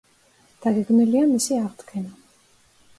[0.65, 2.21] დაგეგმილია მისი აღდგენა.